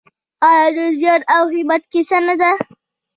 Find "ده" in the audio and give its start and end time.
2.41-2.51